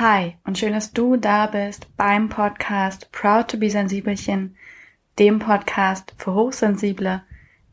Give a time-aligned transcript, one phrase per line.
[0.00, 4.56] Hi und schön, dass du da bist beim Podcast Proud to be Sensibelchen,
[5.18, 7.22] dem Podcast für hochsensible,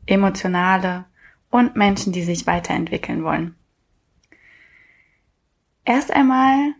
[0.04, 1.06] emotionale
[1.48, 3.54] und Menschen, die sich weiterentwickeln wollen.
[5.86, 6.74] Erst einmal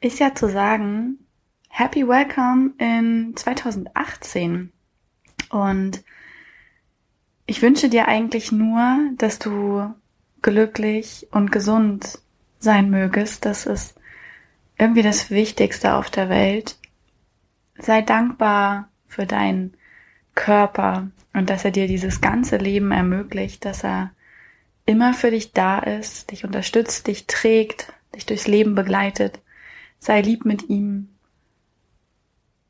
[0.00, 1.18] ist ja zu sagen,
[1.70, 4.72] Happy Welcome in 2018.
[5.50, 6.04] Und
[7.46, 9.92] ich wünsche dir eigentlich nur, dass du
[10.40, 12.20] glücklich und gesund
[12.60, 13.44] sein mögest.
[13.44, 13.98] Das ist
[14.78, 16.76] irgendwie das Wichtigste auf der Welt.
[17.78, 19.74] Sei dankbar für deinen
[20.34, 24.12] Körper und dass er dir dieses ganze Leben ermöglicht, dass er
[24.86, 29.40] immer für dich da ist, dich unterstützt, dich trägt, dich durchs Leben begleitet.
[29.98, 31.08] Sei lieb mit ihm.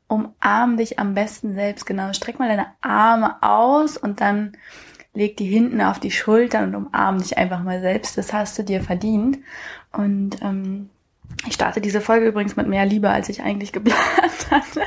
[0.07, 2.13] Umarm dich am besten selbst genau.
[2.13, 4.55] Streck mal deine Arme aus und dann
[5.13, 8.17] leg die hinten auf die Schultern und umarm dich einfach mal selbst.
[8.17, 9.39] Das hast du dir verdient.
[9.91, 10.89] Und ähm,
[11.47, 13.99] ich starte diese Folge übrigens mit mehr Liebe, als ich eigentlich geplant
[14.51, 14.81] hatte.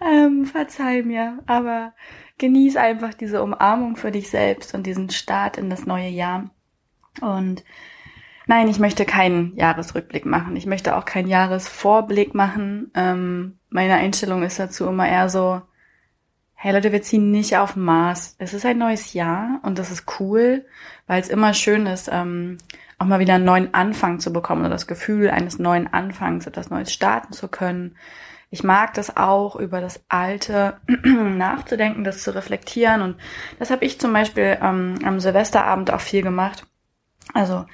[0.00, 1.92] ähm, verzeih mir, aber
[2.38, 6.50] genieß einfach diese Umarmung für dich selbst und diesen Start in das neue Jahr.
[7.20, 7.64] Und
[8.46, 10.56] nein, ich möchte keinen Jahresrückblick machen.
[10.56, 12.90] Ich möchte auch keinen Jahresvorblick machen.
[12.94, 15.62] Ähm, meine Einstellung ist dazu immer eher so,
[16.54, 18.34] hey Leute, wir ziehen nicht auf Mars.
[18.38, 20.64] Es ist ein neues Jahr und das ist cool,
[21.06, 22.58] weil es immer schön ist, ähm,
[22.98, 26.70] auch mal wieder einen neuen Anfang zu bekommen oder das Gefühl eines neuen Anfangs, etwas
[26.70, 27.96] Neues starten zu können.
[28.50, 33.02] Ich mag das auch, über das Alte nachzudenken, das zu reflektieren.
[33.02, 33.16] Und
[33.58, 36.66] das habe ich zum Beispiel ähm, am Silvesterabend auch viel gemacht.
[37.34, 37.66] Also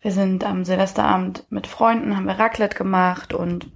[0.00, 3.70] wir sind am Silvesterabend mit Freunden, haben wir Raclette gemacht und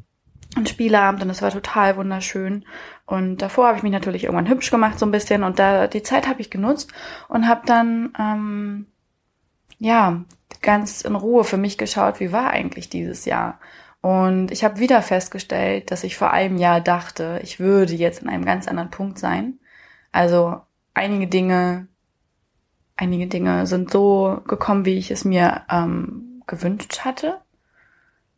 [0.57, 2.65] ein Spieleabend und das war total wunderschön.
[3.07, 6.03] Und davor habe ich mich natürlich irgendwann hübsch gemacht so ein bisschen und da die
[6.03, 6.93] Zeit habe ich genutzt
[7.29, 8.87] und habe dann ähm,
[9.78, 10.23] ja
[10.62, 13.59] ganz in Ruhe für mich geschaut, wie war eigentlich dieses Jahr
[14.03, 18.28] und ich habe wieder festgestellt, dass ich vor einem Jahr dachte, ich würde jetzt in
[18.28, 19.59] einem ganz anderen Punkt sein.
[20.10, 20.60] Also
[20.94, 21.87] einige Dinge,
[22.97, 27.41] einige Dinge sind so gekommen, wie ich es mir ähm, gewünscht hatte,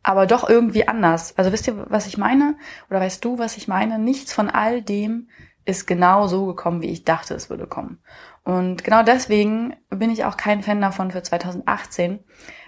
[0.03, 1.37] aber doch irgendwie anders.
[1.37, 2.57] Also wisst ihr, was ich meine?
[2.89, 3.99] Oder weißt du, was ich meine?
[3.99, 5.29] Nichts von all dem
[5.65, 7.99] ist genau so gekommen, wie ich dachte, es würde kommen.
[8.43, 12.19] Und genau deswegen bin ich auch kein Fan davon für 2018,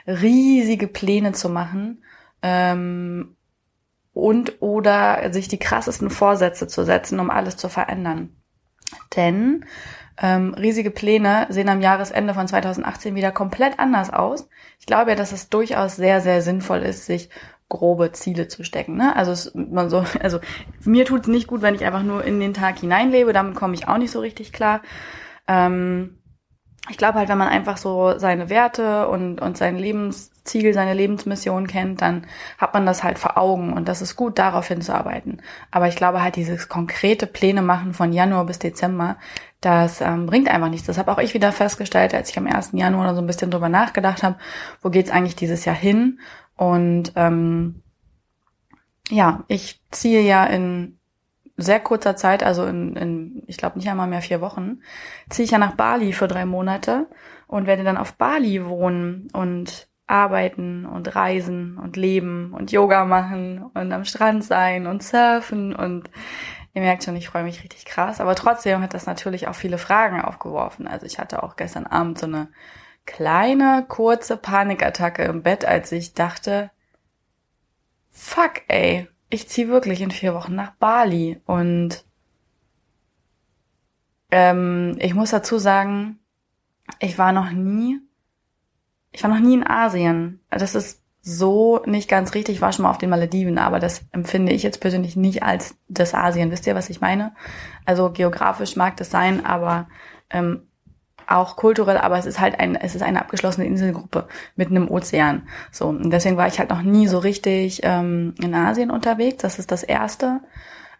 [0.07, 2.03] riesige Pläne zu machen
[2.41, 3.35] ähm,
[4.13, 8.35] und oder sich die krassesten Vorsätze zu setzen, um alles zu verändern.
[9.15, 9.65] Denn
[10.21, 14.47] ähm, riesige Pläne sehen am Jahresende von 2018 wieder komplett anders aus.
[14.79, 17.29] Ich glaube ja, dass es durchaus sehr, sehr sinnvoll ist, sich
[17.75, 18.95] grobe Ziele zu stecken.
[18.97, 19.15] Ne?
[19.15, 20.39] Also es, man so, also
[20.83, 23.33] mir tut es nicht gut, wenn ich einfach nur in den Tag hineinlebe.
[23.33, 24.81] Damit komme ich auch nicht so richtig klar.
[25.47, 26.17] Ähm,
[26.89, 31.65] ich glaube halt, wenn man einfach so seine Werte und, und sein Lebensziel, seine Lebensmission
[31.65, 32.27] kennt, dann
[32.59, 35.41] hat man das halt vor Augen und das ist gut, darauf hinzuarbeiten.
[35.71, 39.17] Aber ich glaube halt, dieses konkrete Pläne machen von Januar bis Dezember,
[39.61, 40.85] das ähm, bringt einfach nichts.
[40.85, 42.69] Das habe auch ich wieder festgestellt, als ich am 1.
[42.73, 44.35] Januar so ein bisschen drüber nachgedacht habe,
[44.83, 46.19] wo geht's eigentlich dieses Jahr hin?
[46.55, 47.81] Und ähm,
[49.09, 50.97] ja, ich ziehe ja in
[51.57, 54.81] sehr kurzer Zeit, also in, in ich glaube nicht einmal mehr vier Wochen,
[55.29, 57.07] ziehe ich ja nach Bali für drei Monate
[57.47, 63.63] und werde dann auf Bali wohnen und arbeiten und reisen und leben und Yoga machen
[63.73, 66.09] und am Strand sein und surfen und
[66.73, 68.21] ihr merkt schon, ich freue mich richtig krass.
[68.21, 70.87] Aber trotzdem hat das natürlich auch viele Fragen aufgeworfen.
[70.87, 72.49] Also ich hatte auch gestern Abend so eine
[73.05, 76.71] kleine, kurze Panikattacke im Bett, als ich dachte,
[78.11, 82.05] fuck ey, ich ziehe wirklich in vier Wochen nach Bali und
[84.31, 86.19] ähm, ich muss dazu sagen,
[86.99, 87.99] ich war noch nie,
[89.11, 90.41] ich war noch nie in Asien.
[90.49, 92.55] Das ist so nicht ganz richtig.
[92.55, 95.77] Ich war schon mal auf den Malediven, aber das empfinde ich jetzt persönlich nicht als
[95.87, 96.51] das Asien.
[96.51, 97.33] Wisst ihr, was ich meine?
[97.85, 99.87] Also geografisch mag das sein, aber
[100.29, 100.67] ähm,
[101.27, 105.47] auch kulturell, aber es ist halt ein, es ist eine abgeschlossene Inselgruppe mitten im Ozean.
[105.71, 109.37] So, und deswegen war ich halt noch nie so richtig ähm, in Asien unterwegs.
[109.41, 110.41] Das ist das erste.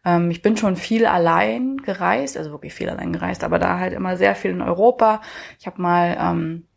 [0.06, 3.94] Ähm, ich bin schon viel allein gereist, also wirklich viel allein gereist, aber da halt
[3.94, 5.22] immer sehr viel in Europa.
[5.60, 6.68] Ich habe mal ähm,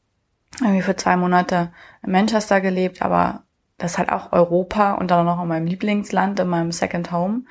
[0.60, 1.70] irgendwie für zwei Monate
[2.02, 3.42] in Manchester gelebt, aber
[3.76, 7.42] das ist halt auch Europa und dann noch in meinem Lieblingsland, in meinem Second Home.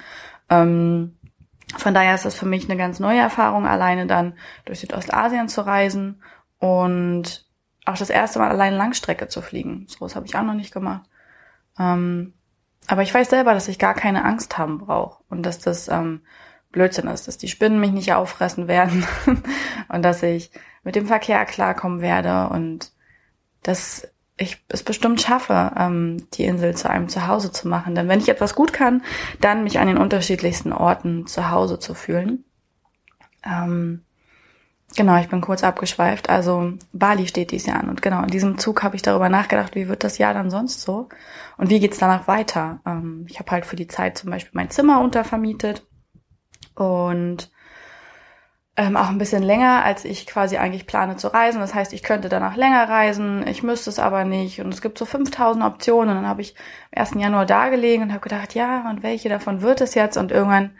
[0.49, 1.15] Ähm,
[1.75, 4.33] von daher ist das für mich eine ganz neue Erfahrung, alleine dann
[4.65, 6.21] durch Südostasien zu reisen
[6.59, 7.45] und
[7.85, 9.85] auch das erste Mal allein Langstrecke zu fliegen.
[9.87, 11.03] So was habe ich auch noch nicht gemacht.
[11.77, 12.33] Ähm,
[12.87, 16.21] aber ich weiß selber, dass ich gar keine Angst haben brauche und dass das ähm,
[16.71, 19.05] Blödsinn ist, dass die Spinnen mich nicht auffressen werden
[19.89, 20.51] und dass ich
[20.83, 22.91] mit dem Verkehr klarkommen werde und
[23.63, 27.95] das ich es bestimmt schaffe, ähm, die Insel zu einem Zuhause zu machen.
[27.95, 29.03] Denn wenn ich etwas gut kann,
[29.41, 32.45] dann mich an den unterschiedlichsten Orten zu Hause zu fühlen.
[33.43, 34.03] Ähm,
[34.95, 36.29] genau, ich bin kurz abgeschweift.
[36.29, 37.89] Also Bali steht dieses Jahr an.
[37.89, 40.81] Und genau, in diesem Zug habe ich darüber nachgedacht, wie wird das Jahr dann sonst
[40.81, 41.09] so?
[41.57, 42.79] Und wie geht's danach weiter?
[42.85, 45.83] Ähm, ich habe halt für die Zeit zum Beispiel mein Zimmer untervermietet
[46.75, 47.49] und
[48.77, 51.59] ähm, auch ein bisschen länger, als ich quasi eigentlich plane zu reisen.
[51.59, 54.61] Das heißt, ich könnte danach länger reisen, ich müsste es aber nicht.
[54.61, 56.09] Und es gibt so 5000 Optionen.
[56.09, 56.55] Und dann habe ich
[56.95, 57.15] am 1.
[57.15, 60.15] Januar da gelegen und habe gedacht, ja, und welche davon wird es jetzt?
[60.15, 60.75] Und irgendwann,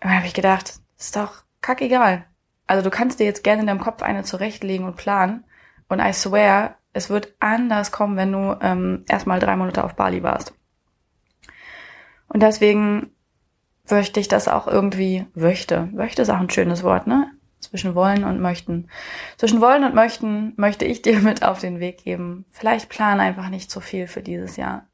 [0.00, 2.24] irgendwann habe ich gedacht, ist doch kackegal.
[2.66, 5.44] Also du kannst dir jetzt gerne in deinem Kopf eine zurechtlegen und planen.
[5.88, 10.22] Und I swear, es wird anders kommen, wenn du ähm, erstmal drei Monate auf Bali
[10.22, 10.54] warst.
[12.28, 13.10] Und deswegen
[13.90, 17.30] möchte ich das auch irgendwie, möchte, möchte ist auch ein schönes Wort, ne?
[17.60, 18.88] Zwischen wollen und möchten.
[19.36, 22.46] Zwischen wollen und möchten möchte ich dir mit auf den Weg geben.
[22.50, 24.86] Vielleicht plan einfach nicht zu viel für dieses Jahr.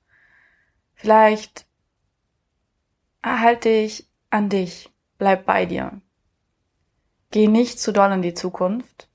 [0.94, 1.66] Vielleicht
[3.22, 4.90] erhalte dich an dich.
[5.18, 6.00] Bleib bei dir.
[7.30, 9.08] Geh nicht zu doll in die Zukunft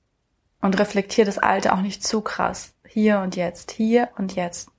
[0.60, 2.74] und reflektier das Alte auch nicht zu krass.
[2.86, 4.70] Hier und jetzt, hier und jetzt.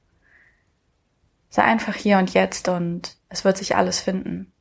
[1.50, 4.53] Sei einfach hier und jetzt und es wird sich alles finden.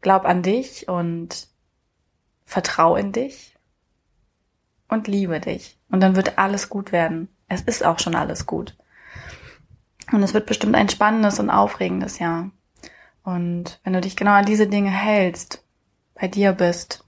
[0.00, 1.48] Glaub an dich und
[2.44, 3.56] vertrau in dich
[4.88, 5.78] und liebe dich.
[5.90, 7.28] Und dann wird alles gut werden.
[7.48, 8.76] Es ist auch schon alles gut.
[10.12, 12.50] Und es wird bestimmt ein spannendes und aufregendes Jahr.
[13.22, 15.64] Und wenn du dich genau an diese Dinge hältst,
[16.14, 17.04] bei dir bist,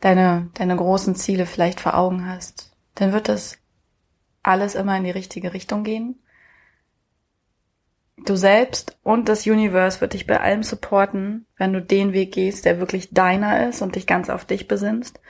[0.00, 3.58] deine, deine großen Ziele vielleicht vor Augen hast, dann wird das
[4.42, 6.20] alles immer in die richtige Richtung gehen
[8.16, 12.64] du selbst und das Universe wird dich bei allem supporten, wenn du den Weg gehst,
[12.64, 15.20] der wirklich deiner ist und dich ganz auf dich besinnst.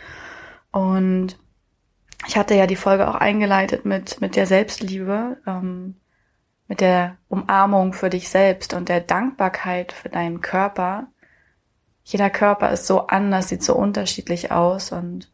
[0.71, 1.39] Und
[2.27, 5.97] ich hatte ja die Folge auch eingeleitet mit, mit der Selbstliebe, ähm,
[6.69, 11.09] mit der Umarmung für dich selbst und der Dankbarkeit für deinen Körper.
[12.03, 15.31] Jeder Körper ist so anders, sieht so unterschiedlich aus und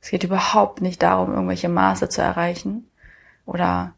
[0.00, 2.90] es geht überhaupt nicht darum, irgendwelche Maße zu erreichen
[3.44, 3.94] oder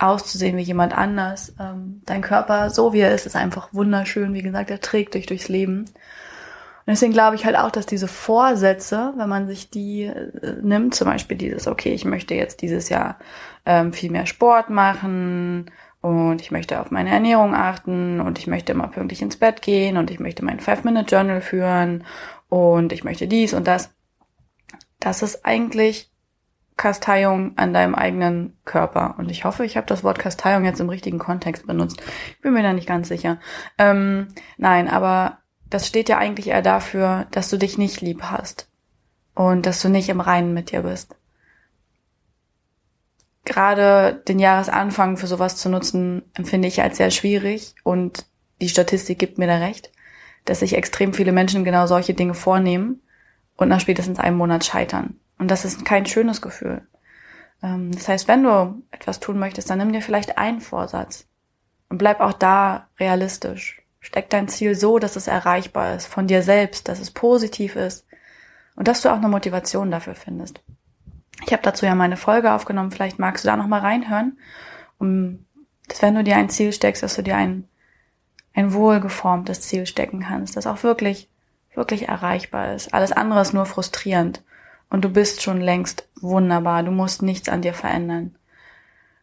[0.00, 1.54] auszusehen wie jemand anders.
[1.60, 4.34] Ähm, dein Körper, so wie er ist, ist einfach wunderschön.
[4.34, 5.80] Wie gesagt, er trägt dich durchs Leben.
[5.80, 10.94] Und deswegen glaube ich halt auch, dass diese Vorsätze, wenn man sich die äh, nimmt,
[10.94, 13.18] zum Beispiel dieses, okay, ich möchte jetzt dieses Jahr
[13.66, 15.70] ähm, viel mehr Sport machen
[16.00, 19.98] und ich möchte auf meine Ernährung achten und ich möchte immer pünktlich ins Bett gehen
[19.98, 22.04] und ich möchte mein Five-Minute-Journal führen
[22.48, 23.90] und ich möchte dies und das.
[24.98, 26.10] Das ist eigentlich
[26.80, 29.16] Kasteiung an deinem eigenen Körper.
[29.18, 32.00] Und ich hoffe, ich habe das Wort Kasteiung jetzt im richtigen Kontext benutzt.
[32.30, 33.38] Ich bin mir da nicht ganz sicher.
[33.76, 38.66] Ähm, nein, aber das steht ja eigentlich eher dafür, dass du dich nicht lieb hast
[39.34, 41.16] und dass du nicht im Reinen mit dir bist.
[43.44, 48.24] Gerade den Jahresanfang für sowas zu nutzen, empfinde ich als sehr schwierig und
[48.62, 49.92] die Statistik gibt mir da recht,
[50.46, 53.02] dass sich extrem viele Menschen genau solche Dinge vornehmen
[53.56, 55.20] und nach spätestens einem Monat scheitern.
[55.40, 56.82] Und das ist kein schönes Gefühl.
[57.62, 61.26] Ähm, das heißt, wenn du etwas tun möchtest, dann nimm dir vielleicht einen Vorsatz
[61.88, 63.82] und bleib auch da realistisch.
[64.00, 68.06] Steck dein Ziel so, dass es erreichbar ist von dir selbst, dass es positiv ist
[68.76, 70.60] und dass du auch eine Motivation dafür findest.
[71.46, 74.38] Ich habe dazu ja meine Folge aufgenommen, vielleicht magst du da noch mal reinhören,
[74.98, 75.46] um
[75.88, 77.66] dass wenn du dir ein Ziel steckst, dass du dir ein
[78.52, 81.30] ein wohlgeformtes Ziel stecken kannst, das auch wirklich
[81.74, 82.92] wirklich erreichbar ist.
[82.92, 84.42] Alles andere ist nur frustrierend
[84.90, 86.82] und du bist schon längst wunderbar.
[86.82, 88.36] Du musst nichts an dir verändern.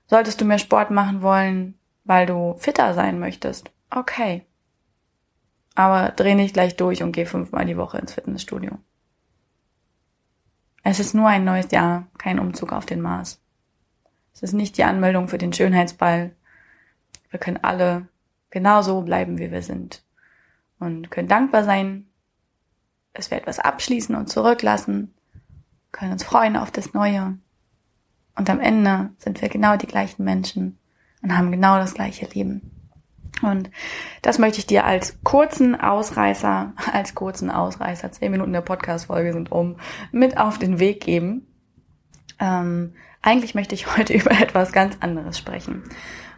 [0.08, 4.46] Solltest du mehr Sport machen wollen, weil du fitter sein möchtest, okay.
[5.76, 8.80] Aber dreh nicht gleich durch und geh fünfmal die Woche ins Fitnessstudio.
[10.84, 13.42] Es ist nur ein neues Jahr, kein Umzug auf den Mars.
[14.34, 16.32] Es ist nicht die Anmeldung für den Schönheitsball.
[17.30, 18.08] Wir können alle
[18.52, 20.04] genauso bleiben, wie wir sind.
[20.80, 22.08] Und können dankbar sein,
[23.14, 25.14] dass wir etwas abschließen und zurücklassen
[25.98, 27.38] können uns freuen auf das Neue.
[28.36, 30.78] Und am Ende sind wir genau die gleichen Menschen
[31.24, 32.72] und haben genau das gleiche Leben.
[33.42, 33.72] Und
[34.22, 39.52] das möchte ich dir als kurzen Ausreißer, als kurzen Ausreißer, zehn Minuten der Podcast-Folge sind
[39.52, 39.78] um,
[40.12, 41.48] mit auf den Weg geben.
[42.40, 45.84] Ähm, eigentlich möchte ich heute über etwas ganz anderes sprechen.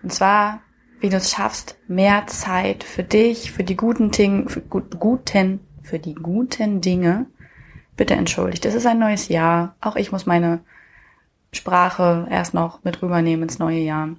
[0.04, 0.62] Und zwar,
[1.02, 6.00] wie du es schaffst, mehr Zeit für dich, für die guten Dinge, für guten, für
[6.00, 7.26] die guten Dinge
[8.00, 8.66] bitte entschuldigt.
[8.66, 9.76] Es ist ein neues Jahr.
[9.82, 10.62] Auch ich muss meine
[11.52, 14.16] Sprache erst noch mit rübernehmen ins neue Jahr.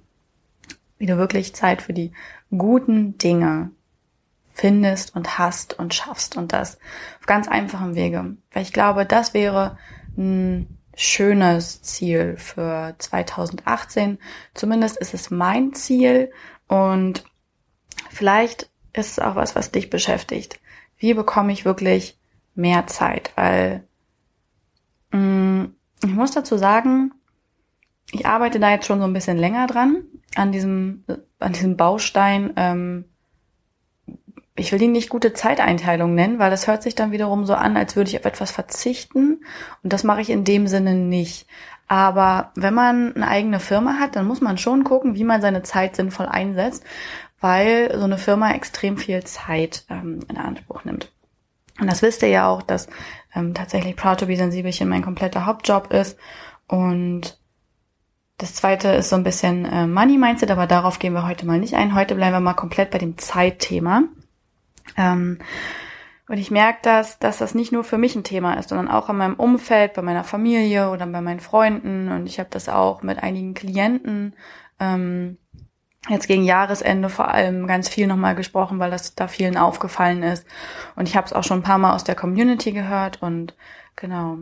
[0.98, 2.12] Wie du wirklich Zeit für die
[2.50, 3.70] guten Dinge
[4.52, 6.76] findest und hast und schaffst und das
[7.20, 8.36] auf ganz einfachem Wege.
[8.52, 9.78] Weil ich glaube, das wäre
[10.18, 14.18] ein schönes Ziel für 2018.
[14.52, 16.30] Zumindest ist es mein Ziel
[16.68, 17.24] und
[18.10, 20.60] vielleicht ist es auch was, was dich beschäftigt.
[20.98, 22.19] Wie bekomme ich wirklich
[22.54, 23.32] mehr Zeit?
[23.36, 23.84] Weil
[25.12, 27.12] mh, mm, ich muss dazu sagen,
[28.12, 30.02] ich arbeite da jetzt schon so ein bisschen länger dran
[30.34, 31.04] an diesem
[31.38, 32.52] an diesem Baustein.
[32.56, 33.04] Ähm,
[34.56, 37.76] ich will ihn nicht gute Zeiteinteilung nennen, weil das hört sich dann wiederum so an,
[37.76, 39.44] als würde ich auf etwas verzichten.
[39.82, 41.46] Und das mache ich in dem Sinne nicht.
[41.88, 45.62] Aber wenn man eine eigene Firma hat, dann muss man schon gucken, wie man seine
[45.62, 46.84] Zeit sinnvoll einsetzt,
[47.40, 51.10] weil so eine Firma extrem viel Zeit ähm, in Anspruch nimmt.
[51.80, 52.88] Und das wisst ihr ja auch, dass
[53.34, 56.18] ähm, tatsächlich Proud to be Sensibelchen mein kompletter Hauptjob ist.
[56.66, 57.38] Und
[58.38, 61.58] das zweite ist so ein bisschen äh, Money Mindset, aber darauf gehen wir heute mal
[61.58, 61.94] nicht ein.
[61.94, 64.04] Heute bleiben wir mal komplett bei dem Zeitthema.
[64.96, 65.38] Ähm,
[66.28, 69.08] und ich merke das, dass das nicht nur für mich ein Thema ist, sondern auch
[69.08, 72.08] in meinem Umfeld, bei meiner Familie oder bei meinen Freunden.
[72.08, 74.34] Und ich habe das auch mit einigen Klienten
[74.78, 75.38] ähm,
[76.08, 80.46] jetzt gegen Jahresende vor allem ganz viel nochmal gesprochen, weil das da vielen aufgefallen ist.
[80.96, 83.54] Und ich habe es auch schon ein paar Mal aus der Community gehört und
[83.96, 84.38] genau.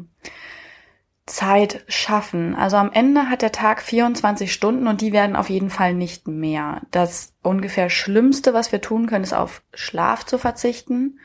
[1.26, 2.54] Zeit schaffen.
[2.54, 6.26] Also am Ende hat der Tag 24 Stunden und die werden auf jeden Fall nicht
[6.26, 6.82] mehr.
[6.90, 11.18] Das ungefähr Schlimmste, was wir tun können, ist auf Schlaf zu verzichten.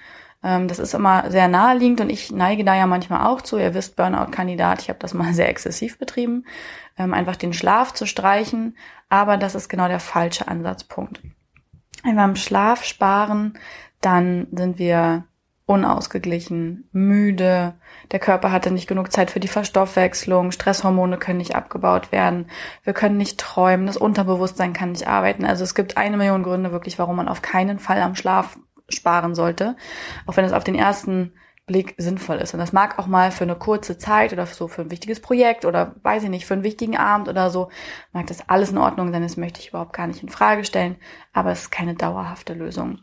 [0.44, 3.58] Ähm, das ist immer sehr naheliegend und ich neige da ja manchmal auch zu.
[3.58, 6.46] Ihr wisst, Burnout-Kandidat, ich habe das mal sehr exzessiv betrieben,
[6.98, 8.78] ähm, einfach den Schlaf zu streichen.
[9.10, 11.22] Aber das ist genau der falsche Ansatzpunkt.
[12.04, 13.58] Wenn wir am Schlaf sparen,
[14.02, 15.24] dann sind wir
[15.66, 17.74] unausgeglichen, müde,
[18.12, 22.48] der Körper hatte nicht genug Zeit für die Verstoffwechslung, Stresshormone können nicht abgebaut werden,
[22.84, 25.46] wir können nicht träumen, das Unterbewusstsein kann nicht arbeiten.
[25.46, 28.58] Also es gibt eine Million Gründe wirklich, warum man auf keinen Fall am Schlaf
[28.90, 29.75] sparen sollte,
[30.25, 31.34] auch wenn es auf den ersten
[31.66, 32.54] Blick sinnvoll ist.
[32.54, 35.63] Und das mag auch mal für eine kurze Zeit oder so für ein wichtiges Projekt
[35.63, 37.70] oder weiß ich nicht, für einen wichtigen Abend oder so,
[38.12, 40.98] mag das alles in Ordnung sein, das möchte ich überhaupt gar nicht in Frage stellen,
[41.32, 43.00] aber es ist keine dauerhafte Lösung.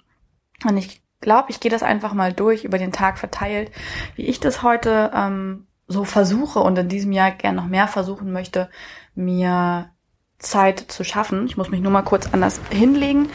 [0.66, 3.70] Und ich glaube, ich gehe das einfach mal durch über den Tag verteilt,
[4.14, 8.30] wie ich das heute ähm, so versuche und in diesem Jahr gern noch mehr versuchen
[8.30, 8.70] möchte,
[9.14, 9.90] mir
[10.38, 11.46] Zeit zu schaffen.
[11.46, 13.28] Ich muss mich nur mal kurz anders hinlegen.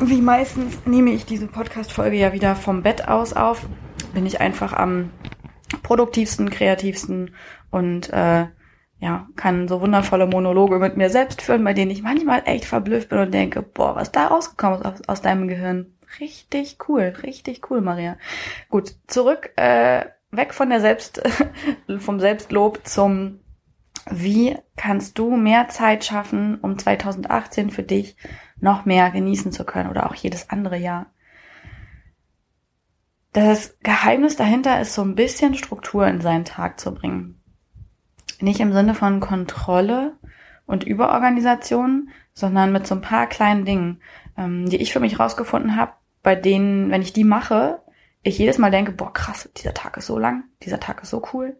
[0.00, 3.66] Wie meistens nehme ich diese Podcast-Folge ja wieder vom Bett aus auf.
[4.14, 5.10] Bin ich einfach am
[5.82, 7.34] produktivsten, kreativsten
[7.70, 8.46] und äh,
[9.00, 13.08] ja, kann so wundervolle Monologe mit mir selbst führen, bei denen ich manchmal echt verblüfft
[13.08, 15.94] bin und denke, boah, was da rausgekommen ist aus, aus deinem Gehirn.
[16.20, 18.16] Richtig cool, richtig cool, Maria.
[18.70, 21.22] Gut, zurück, äh, weg von der Selbst,
[21.98, 23.40] vom Selbstlob zum
[24.10, 28.16] wie kannst du mehr Zeit schaffen, um 2018 für dich
[28.60, 31.06] noch mehr genießen zu können oder auch jedes andere Jahr?
[33.32, 37.40] Das Geheimnis dahinter ist so ein bisschen Struktur in seinen Tag zu bringen.
[38.40, 40.16] Nicht im Sinne von Kontrolle
[40.66, 44.00] und Überorganisation, sondern mit so ein paar kleinen Dingen,
[44.36, 47.82] ähm, die ich für mich rausgefunden habe, bei denen, wenn ich die mache,
[48.22, 51.22] ich jedes Mal denke, boah, krass, dieser Tag ist so lang, dieser Tag ist so
[51.32, 51.56] cool.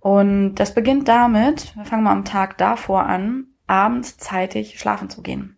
[0.00, 5.22] Und das beginnt damit, wir fangen mal am Tag davor an, abends zeitig schlafen zu
[5.22, 5.57] gehen.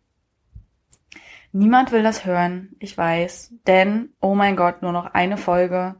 [1.53, 5.97] Niemand will das hören, ich weiß, denn, oh mein Gott, nur noch eine Folge.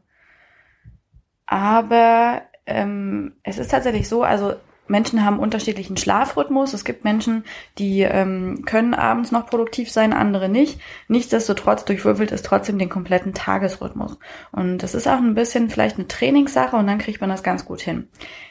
[1.45, 4.53] Aber ähm, es ist tatsächlich so, also
[4.91, 6.73] Menschen haben unterschiedlichen Schlafrhythmus.
[6.73, 7.45] Es gibt Menschen,
[7.77, 10.79] die ähm, können abends noch produktiv sein, andere nicht.
[11.07, 14.19] Nichtsdestotrotz durchwürfelt es trotzdem den kompletten Tagesrhythmus.
[14.51, 17.65] Und das ist auch ein bisschen vielleicht eine Trainingssache und dann kriegt man das ganz
[17.65, 18.09] gut hin.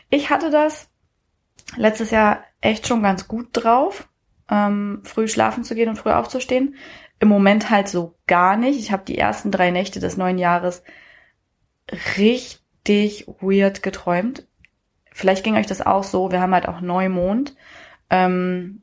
[0.09, 0.89] Ich hatte das
[1.77, 4.09] letztes Jahr echt schon ganz gut drauf,
[4.51, 6.75] ähm, früh schlafen zu gehen und früh aufzustehen.
[7.19, 8.79] Im Moment halt so gar nicht.
[8.79, 10.83] Ich habe die ersten drei Nächte des neuen Jahres
[12.17, 14.47] richtig weird geträumt
[15.13, 17.55] vielleicht ging euch das auch so, wir haben halt auch Neumond.
[18.09, 18.83] Ähm,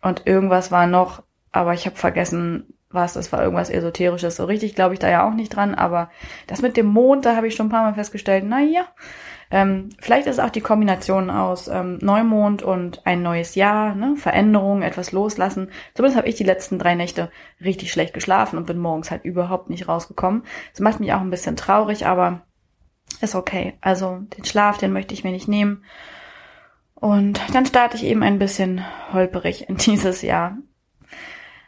[0.00, 4.36] und irgendwas war noch, aber ich habe vergessen, was, es war irgendwas Esoterisches.
[4.36, 6.10] So richtig glaube ich da ja auch nicht dran, aber
[6.46, 8.86] das mit dem Mond, da habe ich schon ein paar Mal festgestellt, naja,
[9.52, 14.16] ähm, vielleicht ist auch die Kombination aus ähm, Neumond und ein neues Jahr, ne?
[14.16, 15.68] Veränderung, etwas loslassen.
[15.92, 17.30] Zumindest habe ich die letzten drei Nächte
[17.62, 20.44] richtig schlecht geschlafen und bin morgens halt überhaupt nicht rausgekommen.
[20.72, 22.40] Das macht mich auch ein bisschen traurig, aber
[23.20, 23.74] ist okay.
[23.82, 25.84] Also den Schlaf, den möchte ich mir nicht nehmen.
[26.94, 28.82] Und dann starte ich eben ein bisschen
[29.12, 30.56] holperig in dieses Jahr.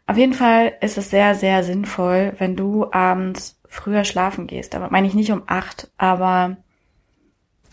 [0.06, 4.72] Auf jeden Fall ist es sehr, sehr sinnvoll, wenn du abends früher schlafen gehst.
[4.72, 6.56] Damit meine ich nicht um acht, aber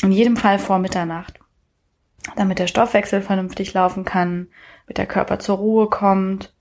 [0.04, 1.40] in jedem Fall vor Mitternacht.
[2.36, 4.48] Damit der Stoffwechsel vernünftig laufen kann,
[4.86, 6.54] damit der Körper zur Ruhe kommt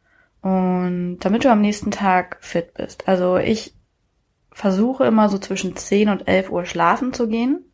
[0.42, 3.06] und damit du am nächsten Tag fit bist.
[3.06, 3.74] Also ich
[4.52, 7.64] versuche immer so zwischen 10 und 11 Uhr schlafen zu gehen.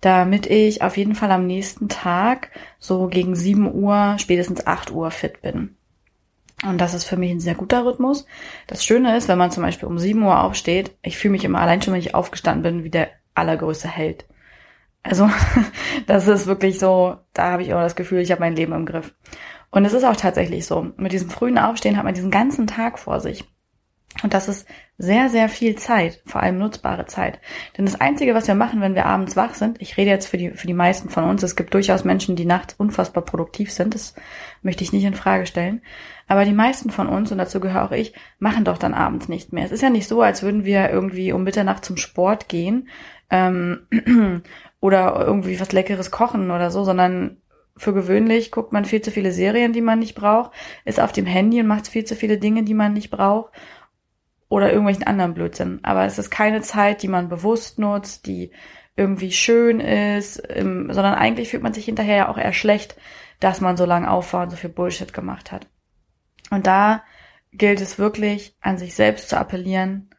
[0.00, 5.10] damit ich auf jeden Fall am nächsten Tag so gegen 7 Uhr, spätestens 8 Uhr
[5.10, 5.76] fit bin.
[6.64, 8.26] Und das ist für mich ein sehr guter Rhythmus.
[8.66, 11.60] Das Schöne ist, wenn man zum Beispiel um 7 Uhr aufsteht, ich fühle mich immer
[11.60, 14.24] allein schon, wenn ich aufgestanden bin, wie der allergrößte Held.
[15.08, 15.30] Also
[16.06, 18.86] das ist wirklich so, da habe ich auch das Gefühl, ich habe mein Leben im
[18.86, 19.14] Griff.
[19.70, 20.92] Und es ist auch tatsächlich so.
[20.96, 23.44] Mit diesem frühen Aufstehen hat man diesen ganzen Tag vor sich.
[24.22, 27.38] Und das ist sehr, sehr viel Zeit, vor allem nutzbare Zeit.
[27.76, 30.38] Denn das Einzige, was wir machen, wenn wir abends wach sind, ich rede jetzt für
[30.38, 33.94] die, für die meisten von uns, es gibt durchaus Menschen, die nachts unfassbar produktiv sind,
[33.94, 34.14] das
[34.62, 35.82] möchte ich nicht in Frage stellen.
[36.26, 39.52] Aber die meisten von uns, und dazu gehöre auch ich, machen doch dann abends nicht
[39.52, 39.66] mehr.
[39.66, 42.88] Es ist ja nicht so, als würden wir irgendwie um Mitternacht zum Sport gehen
[43.30, 43.86] ähm,
[44.80, 47.42] oder irgendwie was Leckeres kochen oder so, sondern
[47.76, 50.52] für gewöhnlich guckt man viel zu viele Serien, die man nicht braucht,
[50.84, 53.52] ist auf dem Handy und macht viel zu viele Dinge, die man nicht braucht
[54.48, 55.80] oder irgendwelchen anderen Blödsinn.
[55.82, 58.52] Aber es ist keine Zeit, die man bewusst nutzt, die
[58.96, 62.96] irgendwie schön ist, sondern eigentlich fühlt man sich hinterher ja auch eher schlecht,
[63.38, 65.68] dass man so lange auf war und so viel Bullshit gemacht hat.
[66.50, 67.04] Und da
[67.52, 70.10] gilt es wirklich, an sich selbst zu appellieren,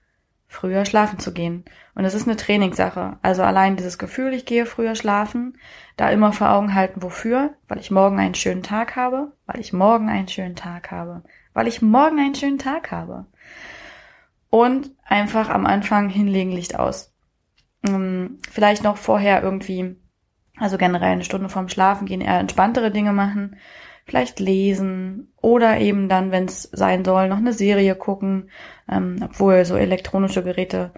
[0.49, 1.63] früher schlafen zu gehen.
[1.95, 3.17] Und es ist eine Trainingssache.
[3.21, 5.57] Also allein dieses Gefühl, ich gehe früher schlafen,
[5.95, 7.53] da immer vor Augen halten, wofür?
[7.67, 11.67] Weil ich morgen einen schönen Tag habe, weil ich morgen einen schönen Tag habe, weil
[11.67, 13.27] ich morgen einen schönen Tag habe
[14.49, 17.13] und einfach am Anfang hinlegen Licht aus.
[17.87, 19.97] Ähm, vielleicht noch vorher irgendwie,
[20.57, 23.55] also generell eine Stunde vorm Schlafen gehen, eher entspanntere Dinge machen,
[24.09, 28.49] vielleicht lesen oder eben dann, wenn es sein soll, noch eine Serie gucken,
[28.89, 30.91] ähm, obwohl so elektronische Geräte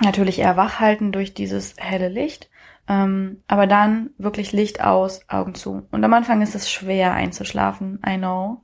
[0.00, 2.50] natürlich eher wach halten durch dieses helle Licht.
[2.88, 5.86] Ähm, aber dann wirklich Licht aus, Augen zu.
[5.90, 8.62] Und am Anfang ist es schwer einzuschlafen, I know.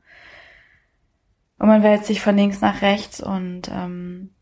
[1.58, 4.34] Und man wälzt sich von links nach rechts und ähm,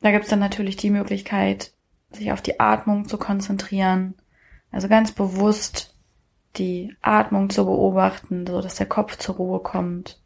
[0.00, 1.72] da gibt's dann natürlich die Möglichkeit,
[2.12, 4.14] sich auf die Atmung zu konzentrieren.
[4.70, 5.96] Also ganz bewusst
[6.56, 10.20] die Atmung zu beobachten, so dass der Kopf zur Ruhe kommt.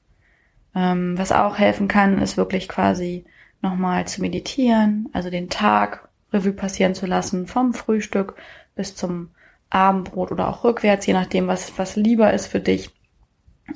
[0.74, 3.24] Ähm, was auch helfen kann, ist wirklich quasi
[3.62, 8.34] nochmal zu meditieren, also den Tag Revue passieren zu lassen, vom Frühstück
[8.74, 9.30] bis zum
[9.70, 12.90] Abendbrot oder auch rückwärts, je nachdem, was, was lieber ist für dich.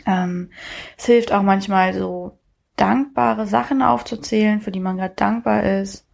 [0.06, 0.50] Ähm,
[0.96, 2.38] es hilft auch manchmal so
[2.76, 6.06] dankbare Sachen aufzuzählen, für die man gerade dankbar ist.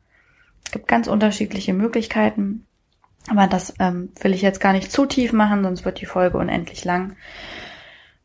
[0.64, 2.66] Es gibt ganz unterschiedliche Möglichkeiten.
[3.29, 6.39] Aber das ähm, will ich jetzt gar nicht zu tief machen, sonst wird die Folge
[6.39, 7.17] unendlich lang.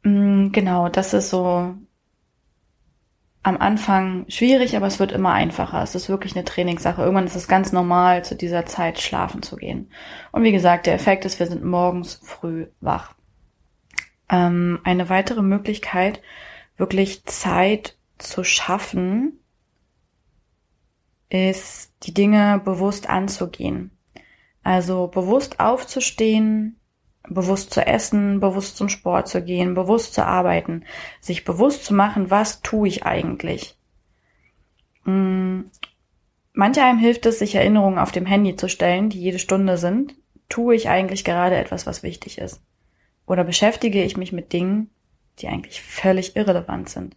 [0.03, 1.75] Mm, genau, das ist so
[3.41, 5.81] am Anfang schwierig, aber es wird immer einfacher.
[5.81, 7.01] Es ist wirklich eine Trainingssache.
[7.01, 9.91] Irgendwann ist es ganz normal, zu dieser Zeit schlafen zu gehen.
[10.31, 13.13] Und wie gesagt, der Effekt ist, wir sind morgens früh wach.
[14.29, 16.21] Ähm, eine weitere Möglichkeit,
[16.77, 19.39] wirklich Zeit zu schaffen,
[21.29, 23.91] ist, die Dinge bewusst anzugehen.
[24.63, 26.79] Also bewusst aufzustehen,
[27.27, 30.83] bewusst zu essen, bewusst zum Sport zu gehen, bewusst zu arbeiten,
[31.21, 33.77] sich bewusst zu machen, was tue ich eigentlich.
[35.05, 35.69] Hm,
[36.53, 40.15] manche einem hilft es, sich Erinnerungen auf dem Handy zu stellen, die jede Stunde sind.
[40.49, 42.61] Tue ich eigentlich gerade etwas, was wichtig ist?
[43.25, 44.89] Oder beschäftige ich mich mit Dingen,
[45.39, 47.15] die eigentlich völlig irrelevant sind?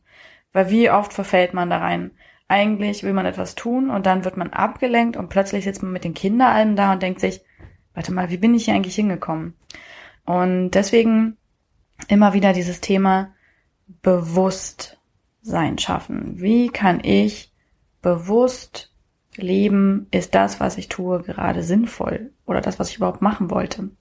[0.52, 2.10] Weil wie oft verfällt man da rein?
[2.52, 6.04] Eigentlich will man etwas tun und dann wird man abgelenkt und plötzlich sitzt man mit
[6.04, 7.40] den Kinderalben da und denkt sich,
[7.94, 9.54] warte mal, wie bin ich hier eigentlich hingekommen?
[10.26, 11.38] Und deswegen
[12.08, 13.32] immer wieder dieses Thema
[14.02, 16.42] Bewusstsein schaffen.
[16.42, 17.54] Wie kann ich
[18.02, 18.92] bewusst
[19.34, 20.08] leben?
[20.10, 23.92] Ist das, was ich tue, gerade sinnvoll oder das, was ich überhaupt machen wollte?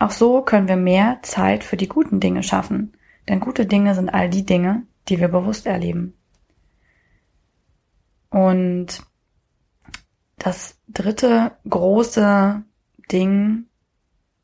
[0.00, 2.94] Auch so können wir mehr Zeit für die guten Dinge schaffen,
[3.28, 6.17] denn gute Dinge sind all die Dinge, die wir bewusst erleben.
[8.30, 9.02] Und
[10.36, 12.62] das dritte große
[13.10, 13.64] Ding,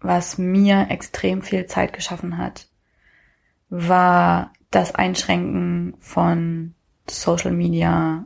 [0.00, 2.68] was mir extrem viel Zeit geschaffen hat,
[3.68, 6.74] war das Einschränken von
[7.08, 8.24] Social Media,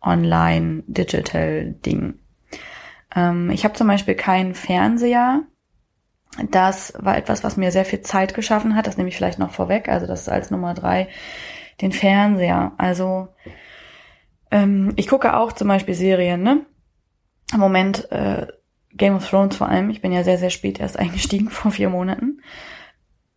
[0.00, 2.18] Online, Digital Ding.
[3.14, 5.44] Ähm, ich habe zum Beispiel keinen Fernseher,
[6.50, 8.86] das war etwas, was mir sehr viel Zeit geschaffen hat.
[8.86, 9.88] Das nehme ich vielleicht noch vorweg.
[9.88, 11.08] Also das ist als Nummer drei
[11.80, 12.72] den Fernseher.
[12.76, 13.28] Also
[14.54, 16.64] ähm, ich gucke auch zum Beispiel Serien, ne?
[17.52, 18.46] Im Moment äh,
[18.92, 19.90] Game of Thrones vor allem.
[19.90, 22.40] Ich bin ja sehr, sehr spät erst eingestiegen, vor vier Monaten.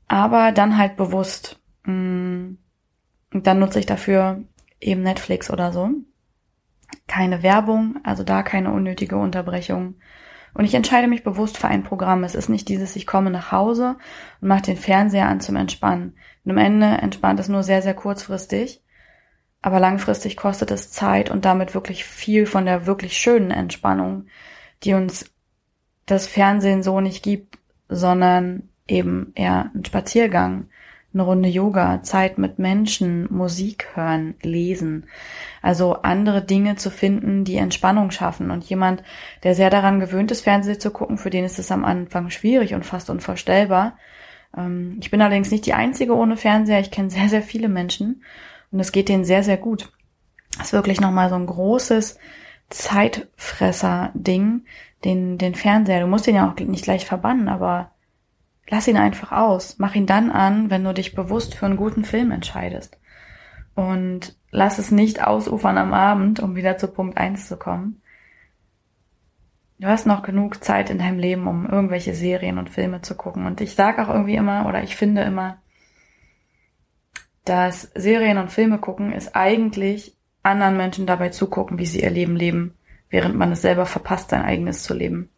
[0.08, 1.60] Aber dann halt bewusst.
[1.86, 2.58] Mh, mm,
[3.32, 4.44] dann nutze ich dafür
[4.80, 5.90] eben Netflix oder so.
[7.08, 9.96] Keine Werbung, also da keine unnötige Unterbrechung.
[10.54, 12.24] Und ich entscheide mich bewusst für ein Programm.
[12.24, 13.98] Es ist nicht dieses, ich komme nach Hause
[14.40, 16.16] und mache den Fernseher an zum Entspannen.
[16.46, 18.84] Und am Ende entspannt es nur sehr, sehr kurzfristig.
[19.62, 24.28] Aber langfristig kostet es Zeit und damit wirklich viel von der wirklich schönen Entspannung,
[24.84, 25.32] die uns
[26.06, 27.58] das Fernsehen so nicht gibt,
[27.90, 30.68] sondern eben eher ein Spaziergang,
[31.14, 35.08] eine Runde Yoga, Zeit mit Menschen, Musik hören, lesen.
[35.62, 38.52] Also andere Dinge zu finden, die Entspannung schaffen.
[38.52, 39.04] Und jemand,
[39.44, 42.74] der sehr daran gewöhnt ist, Fernsehen zu gucken, für den ist es am Anfang schwierig
[42.74, 43.98] und fast unvorstellbar.
[44.56, 46.80] Ähm, ich bin allerdings nicht die Einzige ohne Fernseher.
[46.80, 48.22] Ich kenne sehr, sehr viele Menschen
[48.72, 49.92] und es geht denen sehr, sehr gut.
[50.58, 52.18] Das ist wirklich nochmal so ein großes
[52.70, 54.66] Zeitfresser-Ding,
[55.06, 56.02] den, den Fernseher.
[56.02, 57.92] Du musst ihn ja auch nicht gleich verbannen, aber
[58.70, 59.78] lass ihn einfach aus.
[59.78, 62.98] Mach ihn dann an, wenn du dich bewusst für einen guten Film entscheidest.
[63.76, 68.02] Und lass es nicht ausufern am Abend, um wieder zu Punkt eins zu kommen.
[69.80, 73.46] Du hast noch genug Zeit in deinem Leben, um irgendwelche Serien und Filme zu gucken.
[73.46, 75.60] Und ich sage auch irgendwie immer, oder ich finde immer,
[77.48, 82.36] dass Serien und Filme gucken ist eigentlich anderen Menschen dabei zugucken, wie sie ihr Leben
[82.36, 82.74] leben,
[83.10, 85.30] während man es selber verpasst, sein eigenes zu leben.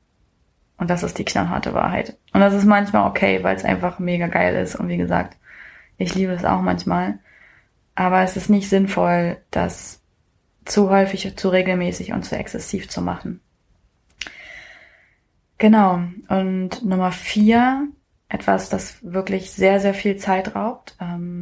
[0.78, 2.18] Und das ist die knallharte Wahrheit.
[2.34, 4.76] Und das ist manchmal okay, weil es einfach mega geil ist.
[4.76, 5.38] Und wie gesagt,
[5.98, 7.20] ich liebe es auch manchmal.
[7.96, 10.02] Aber es ist nicht sinnvoll, das
[10.64, 13.42] zu häufig, zu regelmäßig und zu exzessiv zu machen.
[15.58, 16.04] Genau.
[16.30, 17.90] Und Nummer vier,
[18.30, 20.96] etwas, das wirklich sehr, sehr viel Zeit raubt.
[21.02, 21.39] Ähm,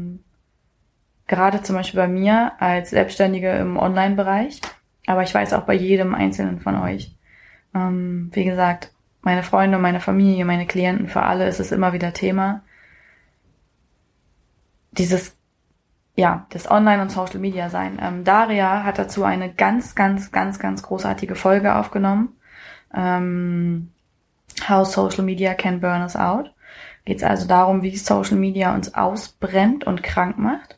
[1.27, 4.61] gerade zum Beispiel bei mir als Selbstständige im Online-Bereich.
[5.05, 7.15] Aber ich weiß auch bei jedem Einzelnen von euch.
[7.73, 12.13] Ähm, wie gesagt, meine Freunde, meine Familie, meine Klienten, für alle ist es immer wieder
[12.13, 12.63] Thema.
[14.91, 15.37] Dieses,
[16.15, 17.99] ja, das Online- und Social Media sein.
[18.01, 22.37] Ähm, Daria hat dazu eine ganz, ganz, ganz, ganz großartige Folge aufgenommen.
[22.93, 23.91] Ähm,
[24.67, 26.53] How Social Media Can Burn Us Out.
[27.05, 30.76] Geht es also darum, wie Social Media uns ausbrennt und krank macht.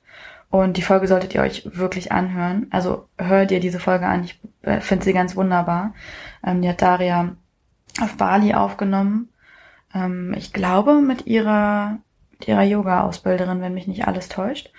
[0.50, 2.68] Und die Folge solltet ihr euch wirklich anhören.
[2.72, 4.24] Also hört ihr diese Folge an.
[4.24, 5.94] Ich äh, finde sie ganz wunderbar.
[6.44, 7.36] Ähm, die hat Daria
[8.02, 9.30] auf Bali aufgenommen.
[9.94, 12.00] Ähm, ich glaube mit ihrer,
[12.46, 14.72] ihrer Yoga-Ausbilderin, wenn mich nicht alles täuscht.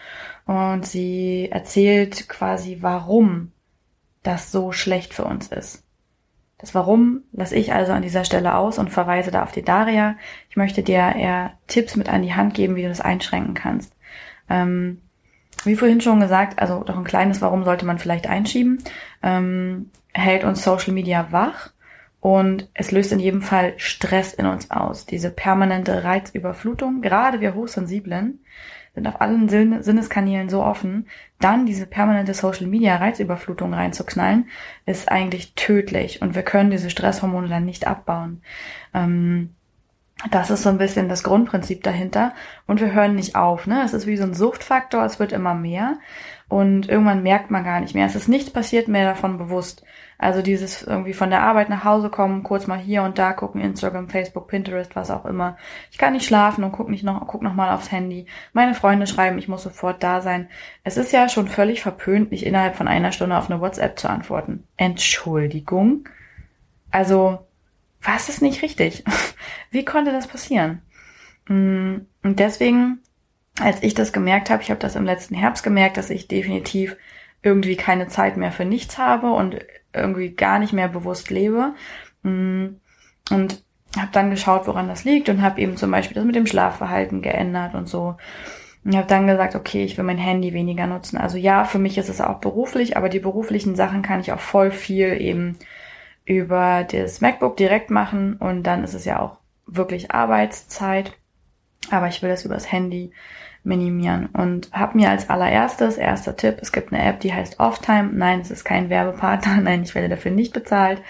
[0.46, 3.52] Und sie erzählt quasi, warum
[4.22, 5.85] das so schlecht für uns ist.
[6.59, 10.16] Das Warum lasse ich also an dieser Stelle aus und verweise da auf die Daria.
[10.50, 13.94] Ich möchte dir eher Tipps mit an die Hand geben, wie du das einschränken kannst.
[14.50, 15.00] Ähm,
[15.64, 18.78] wie vorhin schon gesagt, also doch ein kleines Warum sollte man vielleicht einschieben,
[19.22, 21.70] ähm, hält uns Social Media wach
[22.20, 25.06] und es löst in jedem Fall Stress in uns aus.
[25.06, 28.40] Diese permanente Reizüberflutung, gerade wir Hochsensiblen,
[28.94, 31.06] sind auf allen Sinneskanälen so offen,
[31.38, 34.48] dann diese permanente Social Media Reizüberflutung reinzuknallen,
[34.84, 38.42] ist eigentlich tödlich und wir können diese Stresshormone dann nicht abbauen.
[38.92, 39.54] Ähm,
[40.30, 42.35] das ist so ein bisschen das Grundprinzip dahinter.
[42.66, 43.66] Und wir hören nicht auf.
[43.66, 43.83] Ne?
[43.85, 45.98] Es ist wie so ein Suchtfaktor, es wird immer mehr.
[46.48, 48.06] Und irgendwann merkt man gar nicht mehr.
[48.06, 49.85] Es ist nichts passiert mehr davon bewusst.
[50.18, 53.62] Also dieses irgendwie von der Arbeit nach Hause kommen, kurz mal hier und da gucken,
[53.62, 55.56] Instagram, Facebook, Pinterest, was auch immer.
[55.90, 58.26] Ich kann nicht schlafen und guck nicht noch, guck noch mal aufs Handy.
[58.52, 60.50] Meine Freunde schreiben, ich muss sofort da sein.
[60.85, 64.11] Es ist ja schon völlig verpönt, nicht innerhalb von einer Stunde auf eine WhatsApp zu
[64.11, 64.64] antworten.
[64.76, 66.06] Entschuldigung.
[66.90, 67.38] Also,
[68.02, 69.04] was ist nicht richtig?
[69.70, 70.82] Wie konnte das passieren?
[71.48, 73.00] Mm, und deswegen,
[73.58, 76.96] als ich das gemerkt habe, ich habe das im letzten Herbst gemerkt, dass ich definitiv
[77.42, 79.58] irgendwie keine Zeit mehr für nichts habe und
[79.92, 81.74] irgendwie gar nicht mehr bewusst lebe.
[82.22, 82.68] Mm,
[83.30, 83.62] und
[83.96, 87.22] habe dann geschaut, woran das liegt und habe eben zum Beispiel das mit dem Schlafverhalten
[87.22, 88.16] geändert und so.
[88.84, 91.18] Und habe dann gesagt, okay, ich will mein Handy weniger nutzen.
[91.18, 94.40] Also ja, für mich ist es auch beruflich, aber die beruflichen Sachen kann ich auch
[94.40, 95.58] voll viel eben
[96.30, 101.12] über das MacBook direkt machen und dann ist es ja auch wirklich Arbeitszeit.
[101.90, 103.10] Aber ich will das übers Handy
[103.64, 108.10] minimieren und habe mir als allererstes, erster Tipp, es gibt eine App, die heißt Offtime.
[108.12, 109.56] Nein, es ist kein Werbepartner.
[109.60, 111.02] Nein, ich werde dafür nicht bezahlt.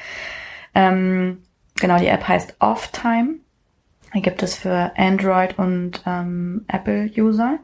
[0.74, 1.42] Ähm,
[1.78, 3.35] genau, die App heißt Offtime.
[4.14, 7.59] Die gibt es für Android und ähm, Apple-User.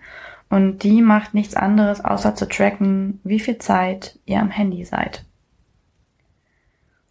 [0.51, 5.25] Und die macht nichts anderes, außer zu tracken, wie viel Zeit ihr am Handy seid.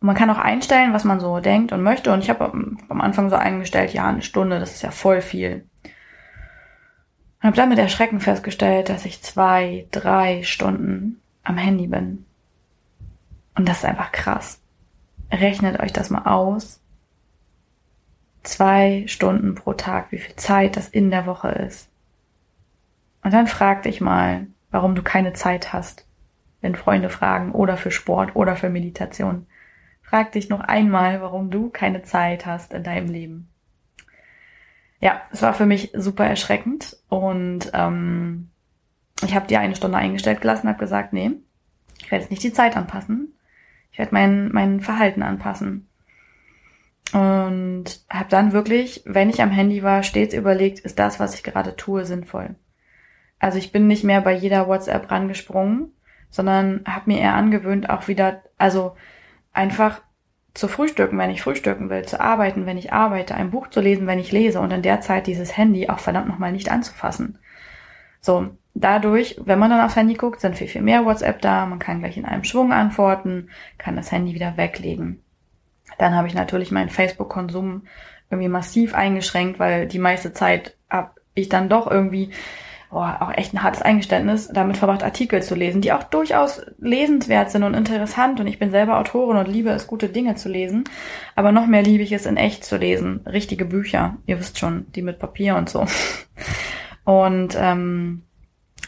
[0.05, 2.13] Und man kann auch einstellen, was man so denkt und möchte.
[2.13, 5.65] Und ich habe am Anfang so eingestellt, ja, eine Stunde, das ist ja voll viel.
[7.41, 12.23] Und habe dann mit Erschrecken festgestellt, dass ich zwei, drei Stunden am Handy bin.
[13.55, 14.61] Und das ist einfach krass.
[15.31, 16.79] Rechnet euch das mal aus.
[18.43, 21.89] Zwei Stunden pro Tag, wie viel Zeit das in der Woche ist.
[23.23, 26.05] Und dann frag dich mal, warum du keine Zeit hast,
[26.61, 29.47] wenn Freunde fragen oder für Sport oder für Meditation.
[30.09, 33.49] Frag dich noch einmal, warum du keine Zeit hast in deinem Leben.
[35.01, 38.49] Ja, es war für mich super erschreckend und ähm,
[39.23, 41.31] ich habe die eine Stunde eingestellt gelassen, habe gesagt, nee,
[41.99, 43.33] ich werde jetzt nicht die Zeit anpassen,
[43.91, 45.89] ich werde mein, mein Verhalten anpassen.
[47.13, 51.43] Und habe dann wirklich, wenn ich am Handy war, stets überlegt, ist das, was ich
[51.43, 52.55] gerade tue, sinnvoll.
[53.39, 55.91] Also ich bin nicht mehr bei jeder WhatsApp rangesprungen,
[56.29, 58.95] sondern habe mir eher angewöhnt, auch wieder, also
[59.55, 60.01] einfach
[60.53, 64.07] zu frühstücken, wenn ich frühstücken will, zu arbeiten, wenn ich arbeite, ein Buch zu lesen,
[64.07, 67.39] wenn ich lese und in der Zeit dieses Handy auch verdammt nochmal nicht anzufassen.
[68.21, 71.79] So, dadurch, wenn man dann aufs Handy guckt, sind viel, viel mehr WhatsApp da, man
[71.79, 75.21] kann gleich in einem Schwung antworten, kann das Handy wieder weglegen.
[75.97, 77.83] Dann habe ich natürlich meinen Facebook-Konsum
[78.29, 82.31] irgendwie massiv eingeschränkt, weil die meiste Zeit habe ich dann doch irgendwie
[82.91, 87.51] oh, auch echt ein hartes Eingeständnis, damit verbracht, Artikel zu lesen, die auch durchaus lesenswert
[87.51, 88.39] sind und interessant.
[88.39, 90.85] Und ich bin selber Autorin und liebe es, gute Dinge zu lesen.
[91.35, 93.21] Aber noch mehr liebe ich es, in echt zu lesen.
[93.25, 94.17] Richtige Bücher.
[94.25, 95.85] Ihr wisst schon, die mit Papier und so.
[97.05, 98.23] Und ähm,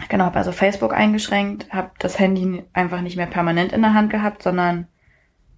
[0.09, 4.09] genau, habe also Facebook eingeschränkt, habe das Handy einfach nicht mehr permanent in der Hand
[4.09, 4.87] gehabt, sondern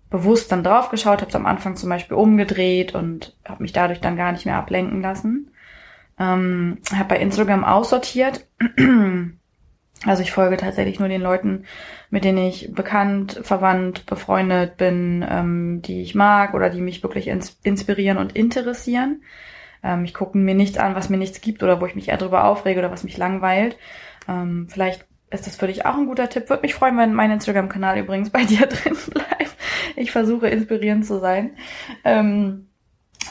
[0.09, 4.01] bewusst dann drauf geschaut, habe es am Anfang zum Beispiel umgedreht und habe mich dadurch
[4.01, 5.51] dann gar nicht mehr ablenken lassen.
[6.19, 8.47] Ähm, habe bei Instagram aussortiert.
[10.05, 11.65] Also ich folge tatsächlich nur den Leuten,
[12.09, 17.27] mit denen ich bekannt, verwandt, befreundet bin, ähm, die ich mag oder die mich wirklich
[17.27, 19.23] ins inspirieren und interessieren.
[19.83, 22.17] Ähm, ich gucke mir nichts an, was mir nichts gibt oder wo ich mich eher
[22.17, 23.77] drüber aufrege oder was mich langweilt.
[24.27, 26.49] Ähm, vielleicht ist das für dich auch ein guter Tipp.
[26.49, 29.55] Würde mich freuen, wenn mein Instagram-Kanal übrigens bei dir drin bleibt.
[29.97, 31.57] Ich versuche inspirierend zu sein.
[32.05, 32.69] Ähm,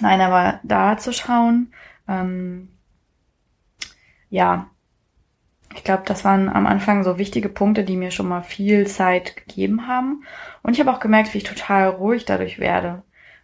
[0.01, 1.73] nein, aber da zu schauen,
[2.07, 2.69] ähm,
[4.31, 4.71] ja,
[5.75, 9.37] ich glaube, das waren am Anfang so wichtige Punkte, die mir schon mal viel Zeit
[9.37, 10.25] gegeben haben.
[10.63, 13.03] Und ich habe auch gemerkt, wie ich total ruhig dadurch werde.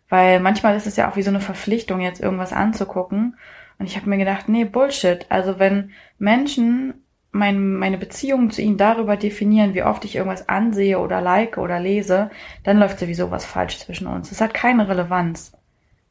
[0.09, 3.37] Weil manchmal ist es ja auch wie so eine Verpflichtung, jetzt irgendwas anzugucken.
[3.79, 5.27] Und ich habe mir gedacht, nee, Bullshit.
[5.29, 11.01] Also wenn Menschen mein, meine Beziehung zu ihnen darüber definieren, wie oft ich irgendwas ansehe
[11.01, 12.31] oder like oder lese,
[12.63, 14.29] dann läuft sowieso was falsch zwischen uns.
[14.31, 15.53] Das hat keine Relevanz.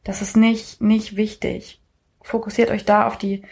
[0.03, 1.81] Das ist nicht, nicht wichtig.
[2.21, 3.43] Fokussiert euch da auf die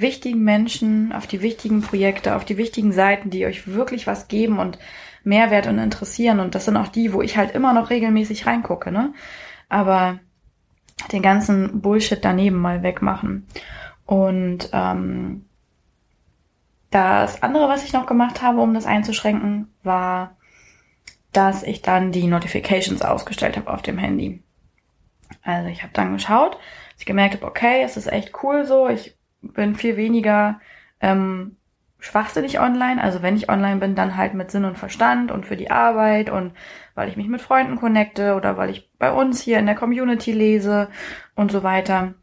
[0.00, 4.58] wichtigen Menschen, auf die wichtigen Projekte, auf die wichtigen Seiten, die euch wirklich was geben
[4.58, 4.78] und
[5.24, 6.40] Mehrwert und interessieren.
[6.40, 9.12] Und das sind auch die, wo ich halt immer noch regelmäßig reingucke, ne?
[9.68, 10.20] Aber
[11.12, 13.46] den ganzen Bullshit daneben mal wegmachen.
[14.06, 15.44] Und ähm,
[16.90, 20.36] das andere, was ich noch gemacht habe, um das einzuschränken, war,
[21.32, 24.42] dass ich dann die Notifications ausgestellt habe auf dem Handy.
[25.42, 26.58] Also ich habe dann geschaut,
[26.98, 30.60] ich gemerkt habe, okay, es ist echt cool so, ich bin viel weniger
[31.00, 31.56] ähm,
[31.98, 33.02] schwachsinnig online.
[33.02, 36.30] Also wenn ich online bin, dann halt mit Sinn und Verstand und für die Arbeit
[36.30, 36.52] und
[36.94, 40.32] weil ich mich mit Freunden connecte oder weil ich bei uns hier in der Community
[40.32, 40.88] lese
[41.34, 42.14] und so weiter.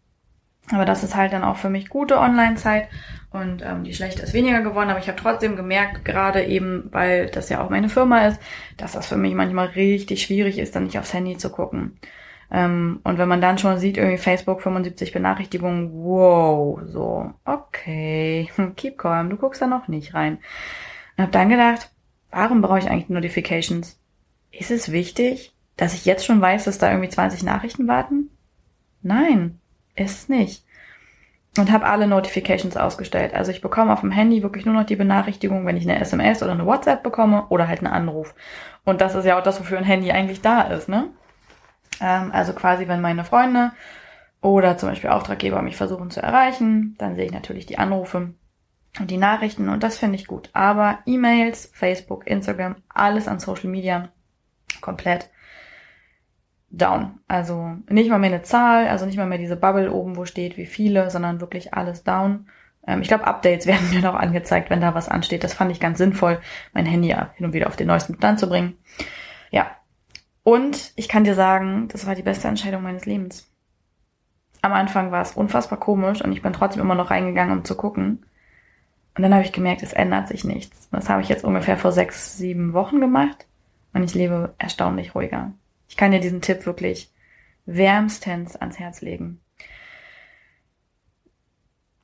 [0.71, 2.89] Aber das ist halt dann auch für mich gute Online-Zeit
[3.30, 4.89] und ähm, die schlechte ist weniger geworden.
[4.89, 8.41] Aber ich habe trotzdem gemerkt, gerade eben, weil das ja auch meine Firma ist,
[8.78, 11.99] dass das für mich manchmal richtig schwierig ist, dann nicht aufs Handy zu gucken.
[12.51, 18.97] Ähm, und wenn man dann schon sieht, irgendwie Facebook 75 Benachrichtigungen, wow, so, okay, keep
[18.97, 20.39] calm, du guckst da noch nicht rein.
[21.17, 21.91] Und hab dann gedacht,
[22.31, 23.99] warum brauche ich eigentlich Notifications?
[24.51, 28.29] Ist es wichtig, dass ich jetzt schon weiß, dass da irgendwie 20 Nachrichten warten?
[29.01, 29.60] Nein,
[29.95, 30.63] ist es nicht.
[31.58, 33.34] Und habe alle Notifications ausgestellt.
[33.34, 36.43] Also ich bekomme auf dem Handy wirklich nur noch die Benachrichtigung, wenn ich eine SMS
[36.43, 38.36] oder eine WhatsApp bekomme oder halt einen Anruf.
[38.84, 41.10] Und das ist ja auch das, wofür ein Handy eigentlich da ist, ne?
[42.01, 43.71] Ähm, also quasi, wenn meine Freunde
[44.41, 48.34] oder zum Beispiel Auftraggeber mich versuchen zu erreichen, dann sehe ich natürlich die Anrufe
[48.99, 50.49] und die Nachrichten und das finde ich gut.
[50.53, 54.10] Aber E-Mails, Facebook, Instagram, alles an Social Media
[54.81, 55.29] komplett
[56.69, 57.19] down.
[57.27, 60.58] Also nicht mal mehr eine Zahl, also nicht mal mehr diese Bubble oben, wo steht,
[60.58, 62.47] wie viele, sondern wirklich alles down.
[62.88, 65.43] Ähm, ich glaube, Updates werden mir noch angezeigt, wenn da was ansteht.
[65.43, 66.39] Das fand ich ganz sinnvoll,
[66.73, 68.77] mein Handy hin und wieder auf den neuesten Stand zu bringen.
[69.51, 69.71] Ja,
[70.45, 73.51] und ich kann dir sagen, das war die beste Entscheidung meines Lebens.
[74.62, 77.75] Am Anfang war es unfassbar komisch und ich bin trotzdem immer noch reingegangen, um zu
[77.75, 78.27] gucken.
[79.15, 80.88] Und dann habe ich gemerkt, es ändert sich nichts.
[80.91, 83.47] Das habe ich jetzt ungefähr vor sechs, sieben Wochen gemacht
[83.93, 85.51] und ich lebe erstaunlich ruhiger.
[85.88, 87.12] Ich kann dir diesen Tipp wirklich
[87.65, 89.41] wärmstens ans Herz legen.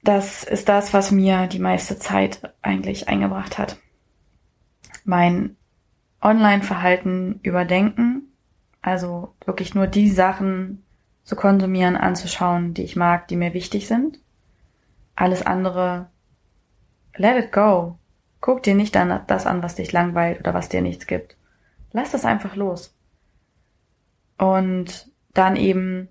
[0.01, 3.77] Das ist das, was mir die meiste Zeit eigentlich eingebracht hat.
[5.04, 5.58] Mein
[6.23, 8.11] Online-Verhalten überdenken
[8.82, 10.84] also wirklich nur die Sachen
[11.24, 14.20] zu konsumieren, anzuschauen, die ich mag, die mir wichtig sind.
[15.15, 16.10] Alles andere,
[17.15, 17.98] let it go.
[18.39, 21.38] Guck dir nicht dann das an, was dich langweilt oder was dir nichts gibt.
[21.91, 22.96] Lass das einfach los.
[24.38, 26.08] Und dann eben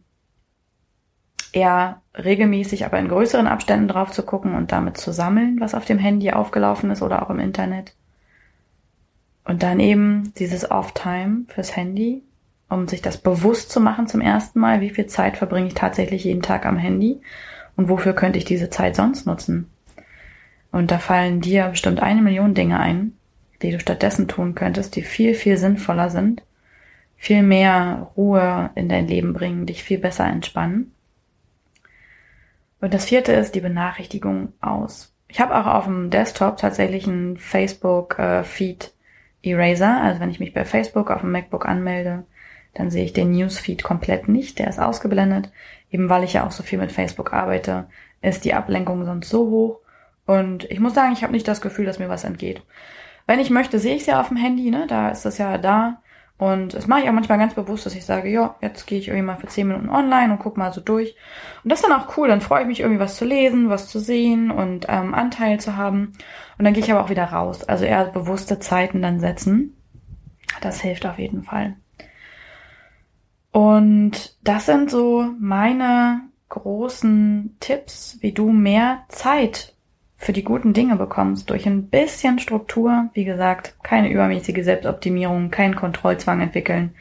[1.52, 5.85] eher regelmäßig, aber in größeren Abständen drauf zu gucken und damit zu sammeln, was auf
[5.85, 7.96] dem Handy aufgelaufen ist oder auch im Internet.
[9.44, 12.22] Und dann eben dieses Off-Time fürs Handy
[12.70, 16.24] um sich das bewusst zu machen zum ersten Mal, wie viel Zeit verbringe ich tatsächlich
[16.24, 17.20] jeden Tag am Handy
[17.76, 19.70] und wofür könnte ich diese Zeit sonst nutzen.
[20.72, 23.12] Und da fallen dir bestimmt eine Million Dinge ein,
[23.61, 26.42] die du stattdessen tun könntest, die viel, viel sinnvoller sind,
[27.16, 30.94] viel mehr Ruhe in dein Leben bringen, dich viel besser entspannen.
[32.80, 35.12] Und das vierte ist die Benachrichtigung aus.
[35.28, 38.92] Ich habe auch auf dem Desktop tatsächlich einen Facebook-Feed
[39.42, 40.02] äh.
[40.02, 42.24] Also wenn ich mich bei Facebook auf dem MacBook anmelde,
[42.74, 44.59] dann sehe ich den Newsfeed komplett nicht.
[44.59, 45.50] Der ist ausgeblendet.
[45.90, 47.88] Eben weil ich ja auch so viel mit Facebook arbeite,
[48.22, 49.80] ist die Ablenkung sonst so hoch.
[50.26, 52.62] Und ich muss sagen, ich habe nicht das Gefühl, dass mir was entgeht.
[53.26, 54.87] Wenn ich möchte, sehe ich es ja auf dem Handy, ne?
[54.87, 56.00] Da ist das ja da.
[56.38, 59.09] Und das mache ich auch manchmal ganz bewusst, dass ich sage, ja, jetzt gehe ich
[59.09, 61.14] irgendwie mal für zehn Minuten online und guck mal so durch.
[61.62, 63.88] Und das ist dann auch cool, dann freue ich mich irgendwie was zu lesen, was
[63.88, 66.12] zu sehen und ähm, Anteil zu haben.
[66.56, 67.64] Und dann gehe ich aber auch wieder raus.
[67.64, 69.76] Also eher bewusste Zeiten dann setzen.
[70.62, 71.76] Das hilft auf jeden Fall.
[73.52, 79.74] Und das sind so meine großen Tipps, wie du mehr Zeit
[80.16, 85.76] für die guten Dinge bekommst durch ein bisschen Struktur, wie gesagt, keine übermäßige Selbstoptimierung, keinen
[85.76, 86.94] Kontrollzwang entwickeln.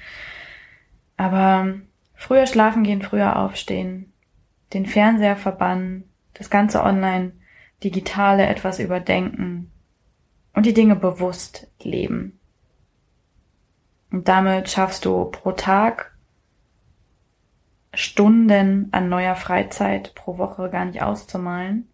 [1.18, 1.74] Aber
[2.16, 4.14] früher schlafen gehen, früher aufstehen,
[4.74, 7.34] den Fernseher verbannen, das ganze online,
[7.84, 9.70] digitale etwas überdenken
[10.54, 12.40] und die Dinge bewusst leben.
[14.12, 16.09] Und damit schaffst du pro Tag
[17.94, 21.90] Stunden an neuer Freizeit pro Woche gar nicht auszumalen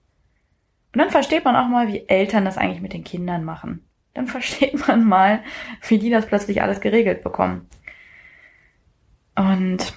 [0.96, 3.86] und dann versteht man auch mal, wie Eltern das eigentlich mit den Kindern machen.
[4.14, 5.42] Dann versteht man mal,
[5.86, 7.68] wie die das plötzlich alles geregelt bekommen.
[9.36, 9.94] Und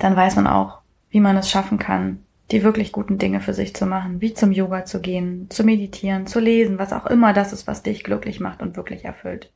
[0.00, 3.72] dann weiß man auch, wie man es schaffen kann, die wirklich guten Dinge für sich
[3.72, 7.52] zu machen, wie zum Yoga zu gehen, zu meditieren, zu lesen, was auch immer das
[7.52, 9.52] ist, was dich glücklich macht und wirklich erfüllt.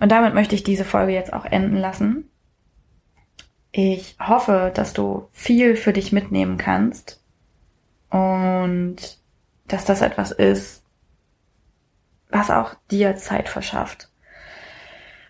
[0.00, 2.28] Und damit möchte ich diese Folge jetzt auch enden lassen.
[3.76, 7.20] Ich hoffe, dass du viel für dich mitnehmen kannst
[8.08, 9.18] und
[9.66, 10.84] dass das etwas ist,
[12.30, 14.12] was auch dir Zeit verschafft.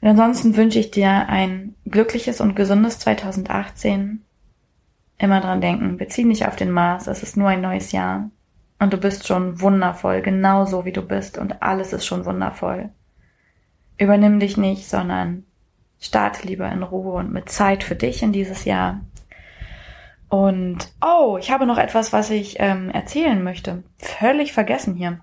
[0.02, 4.22] Und ansonsten wünsche ich dir ein glückliches und gesundes 2018.
[5.16, 8.28] Immer dran denken, bezieh dich auf den Mars, es ist nur ein neues Jahr.
[8.78, 12.90] Und du bist schon wundervoll, genauso wie du bist und alles ist schon wundervoll.
[13.96, 15.46] Übernimm dich nicht, sondern
[16.04, 19.00] starte lieber in Ruhe und mit Zeit für dich in dieses Jahr.
[20.28, 23.84] Und oh, ich habe noch etwas, was ich ähm, erzählen möchte.
[23.98, 25.20] Völlig vergessen hier.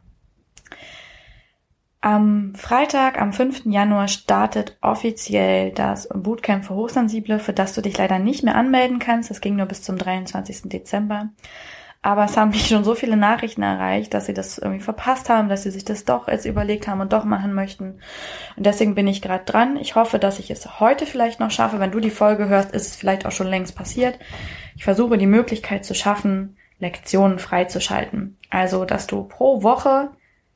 [2.03, 3.65] Am Freitag, am 5.
[3.65, 8.97] Januar startet offiziell das Bootcamp für Hochsensible, für das du dich leider nicht mehr anmelden
[8.97, 9.29] kannst.
[9.29, 10.63] Das ging nur bis zum 23.
[10.63, 11.29] Dezember.
[12.03, 15.49] Aber es haben mich schon so viele Nachrichten erreicht, dass sie das irgendwie verpasst haben,
[15.49, 17.99] dass sie sich das doch jetzt überlegt haben und doch machen möchten.
[18.57, 19.77] Und deswegen bin ich gerade dran.
[19.77, 21.79] Ich hoffe, dass ich es heute vielleicht noch schaffe.
[21.79, 24.17] Wenn du die Folge hörst, ist es vielleicht auch schon längst passiert.
[24.75, 28.37] Ich versuche die Möglichkeit zu schaffen, Lektionen freizuschalten.
[28.49, 30.09] Also, dass du pro Woche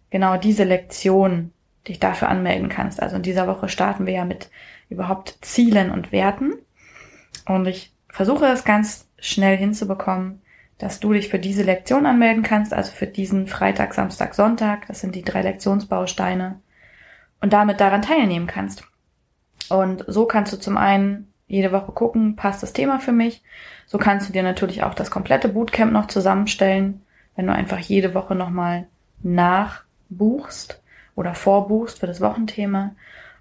[0.10, 1.52] genau diese Lektion
[1.88, 3.04] dich dafür anmelden kannst.
[3.04, 4.50] Also in dieser Woche starten wir ja mit
[4.90, 6.54] überhaupt Zielen und Werten.
[7.46, 10.42] Und ich versuche es ganz schnell hinzubekommen,
[10.78, 14.88] dass du dich für diese Lektion anmelden kannst, also für diesen Freitag, Samstag, Sonntag.
[14.88, 16.60] Das sind die drei Lektionsbausteine.
[17.42, 18.84] Und damit daran teilnehmen kannst.
[19.70, 23.44] Und so kannst du zum einen jede Woche gucken, passt das Thema für mich.
[23.86, 27.02] So kannst du dir natürlich auch das komplette Bootcamp noch zusammenstellen,
[27.36, 28.88] wenn du einfach jede Woche nochmal
[29.22, 30.82] nachbuchst
[31.16, 32.96] oder vorbuchst für das Wochenthema.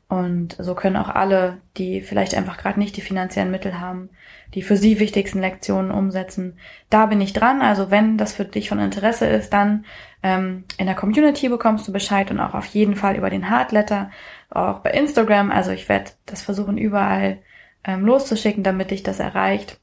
[0.08, 4.10] Und so können auch alle, die vielleicht einfach gerade nicht die finanziellen Mittel haben,
[4.52, 6.58] die für sie wichtigsten Lektionen umsetzen.
[6.90, 7.62] Da bin ich dran.
[7.62, 9.86] Also wenn das für dich von Interesse ist, dann
[10.22, 14.10] ähm, in der Community bekommst du Bescheid und auch auf jeden Fall über den Hardletter,
[14.50, 15.50] auch bei Instagram.
[15.50, 17.38] Also ich werde das versuchen überall
[17.82, 19.80] ähm, loszuschicken, damit dich das erreicht.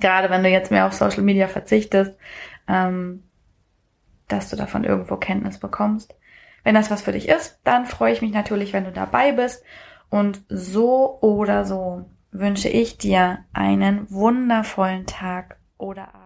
[0.00, 2.16] Gerade wenn du jetzt mehr auf Social Media verzichtest,
[2.66, 3.24] ähm,
[4.28, 6.14] dass du davon irgendwo Kenntnis bekommst.
[6.64, 9.62] Wenn das was für dich ist, dann freue ich mich natürlich, wenn du dabei bist.
[10.10, 16.23] Und so oder so wünsche ich dir einen wundervollen Tag oder Abend.